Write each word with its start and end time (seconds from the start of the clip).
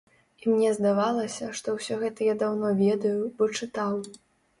І 0.43 0.51
мне 0.51 0.69
здавалася, 0.77 1.49
што 1.59 1.75
ўсё 1.75 1.97
гэта 2.03 2.19
я 2.29 2.35
даўно 2.45 2.71
ведаю, 2.81 3.21
бо 3.43 3.49
чытаў. 3.59 4.01